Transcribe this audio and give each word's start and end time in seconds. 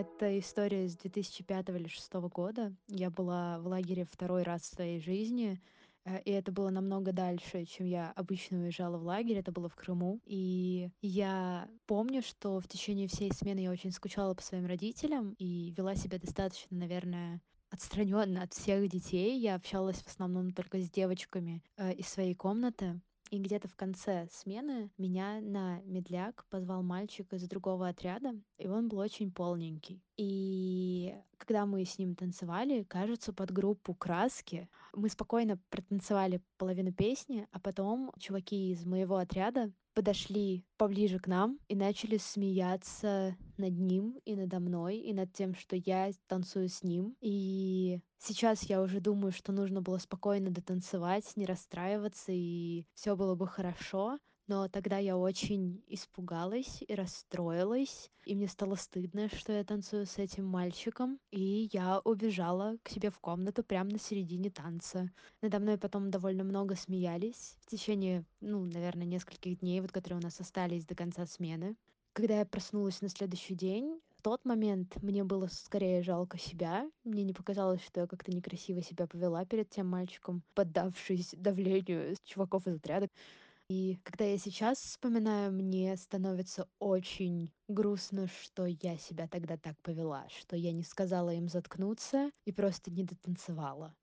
Это 0.00 0.38
история 0.38 0.88
с 0.88 0.96
2005 0.96 1.68
или 1.68 1.78
2006 1.80 2.12
года. 2.32 2.74
Я 2.88 3.10
была 3.10 3.58
в 3.58 3.66
лагере 3.66 4.06
второй 4.06 4.44
раз 4.44 4.62
в 4.62 4.74
своей 4.74 4.98
жизни, 4.98 5.60
э, 6.06 6.22
и 6.22 6.30
это 6.30 6.50
было 6.52 6.70
намного 6.70 7.12
дальше, 7.12 7.66
чем 7.66 7.84
я 7.84 8.10
обычно 8.16 8.60
уезжала 8.60 8.96
в 8.96 9.02
лагерь. 9.02 9.36
Это 9.36 9.52
было 9.52 9.68
в 9.68 9.74
Крыму. 9.74 10.18
И 10.24 10.88
я 11.02 11.68
помню, 11.84 12.22
что 12.22 12.60
в 12.60 12.66
течение 12.66 13.08
всей 13.08 13.30
смены 13.30 13.58
я 13.58 13.70
очень 13.70 13.92
скучала 13.92 14.32
по 14.32 14.40
своим 14.40 14.64
родителям 14.64 15.34
и 15.38 15.74
вела 15.76 15.94
себя 15.94 16.18
достаточно, 16.18 16.78
наверное, 16.78 17.42
отстраненно 17.68 18.44
от 18.44 18.54
всех 18.54 18.88
детей. 18.88 19.38
Я 19.38 19.54
общалась 19.54 19.98
в 20.02 20.06
основном 20.06 20.52
только 20.52 20.80
с 20.80 20.88
девочками 20.88 21.62
э, 21.76 21.92
из 21.92 22.08
своей 22.08 22.34
комнаты. 22.34 23.02
И 23.30 23.38
где-то 23.38 23.68
в 23.68 23.76
конце 23.76 24.26
смены 24.32 24.90
меня 24.98 25.40
на 25.40 25.80
медляк 25.82 26.44
позвал 26.50 26.82
мальчик 26.82 27.32
из 27.32 27.46
другого 27.48 27.86
отряда, 27.86 28.34
и 28.58 28.66
он 28.66 28.88
был 28.88 28.98
очень 28.98 29.30
полненький. 29.30 30.02
И 30.16 31.14
когда 31.38 31.64
мы 31.64 31.84
с 31.84 31.96
ним 31.96 32.16
танцевали, 32.16 32.82
кажется, 32.82 33.32
под 33.32 33.52
группу 33.52 33.94
«Краски», 33.94 34.68
мы 34.92 35.08
спокойно 35.08 35.60
протанцевали 35.70 36.42
половину 36.58 36.92
песни, 36.92 37.46
а 37.52 37.60
потом 37.60 38.12
чуваки 38.18 38.72
из 38.72 38.84
моего 38.84 39.16
отряда 39.16 39.72
подошли 40.00 40.64
поближе 40.78 41.18
к 41.18 41.26
нам 41.26 41.58
и 41.68 41.76
начали 41.76 42.16
смеяться 42.16 43.36
над 43.58 43.78
ним 43.78 44.18
и 44.24 44.34
надо 44.34 44.58
мной, 44.58 44.96
и 44.96 45.12
над 45.12 45.30
тем, 45.34 45.54
что 45.54 45.76
я 45.76 46.10
танцую 46.26 46.70
с 46.70 46.82
ним. 46.82 47.14
И 47.20 48.00
сейчас 48.16 48.62
я 48.62 48.80
уже 48.80 49.00
думаю, 49.00 49.30
что 49.30 49.52
нужно 49.52 49.82
было 49.82 49.98
спокойно 49.98 50.50
дотанцевать, 50.50 51.36
не 51.36 51.44
расстраиваться, 51.44 52.32
и 52.32 52.86
все 52.94 53.14
было 53.14 53.34
бы 53.34 53.46
хорошо. 53.46 54.18
Но 54.50 54.66
тогда 54.66 54.98
я 54.98 55.16
очень 55.16 55.80
испугалась 55.86 56.82
и 56.88 56.92
расстроилась, 56.96 58.10
и 58.24 58.34
мне 58.34 58.48
стало 58.48 58.74
стыдно, 58.74 59.28
что 59.28 59.52
я 59.52 59.62
танцую 59.62 60.06
с 60.06 60.18
этим 60.18 60.44
мальчиком, 60.44 61.20
и 61.30 61.68
я 61.72 62.00
убежала 62.00 62.76
к 62.82 62.88
себе 62.88 63.12
в 63.12 63.20
комнату 63.20 63.62
прямо 63.62 63.90
на 63.90 64.00
середине 64.00 64.50
танца. 64.50 65.08
Надо 65.40 65.60
мной 65.60 65.78
потом 65.78 66.10
довольно 66.10 66.42
много 66.42 66.74
смеялись 66.74 67.54
в 67.60 67.66
течение, 67.66 68.24
ну, 68.40 68.64
наверное, 68.64 69.06
нескольких 69.06 69.60
дней, 69.60 69.80
вот 69.80 69.92
которые 69.92 70.18
у 70.18 70.22
нас 70.24 70.40
остались 70.40 70.84
до 70.84 70.96
конца 70.96 71.26
смены. 71.26 71.76
Когда 72.12 72.40
я 72.40 72.44
проснулась 72.44 73.02
на 73.02 73.08
следующий 73.08 73.54
день, 73.54 74.00
в 74.16 74.22
тот 74.22 74.44
момент 74.44 75.00
мне 75.00 75.22
было 75.22 75.46
скорее 75.46 76.02
жалко 76.02 76.38
себя. 76.38 76.90
Мне 77.04 77.22
не 77.22 77.34
показалось, 77.34 77.84
что 77.84 78.00
я 78.00 78.08
как-то 78.08 78.32
некрасиво 78.32 78.82
себя 78.82 79.06
повела 79.06 79.44
перед 79.44 79.70
тем 79.70 79.86
мальчиком, 79.86 80.42
поддавшись 80.56 81.36
давлению 81.38 82.16
чуваков 82.24 82.66
из 82.66 82.74
отряда. 82.74 83.08
И 83.70 84.00
когда 84.02 84.24
я 84.24 84.36
сейчас 84.36 84.78
вспоминаю, 84.80 85.52
мне 85.52 85.96
становится 85.96 86.68
очень 86.80 87.52
грустно, 87.68 88.26
что 88.26 88.66
я 88.66 88.96
себя 88.98 89.28
тогда 89.28 89.56
так 89.56 89.80
повела, 89.80 90.28
что 90.28 90.56
я 90.56 90.72
не 90.72 90.82
сказала 90.82 91.30
им 91.30 91.46
заткнуться 91.48 92.32
и 92.44 92.50
просто 92.52 92.90
не 92.90 93.04
дотанцевала. 93.04 93.94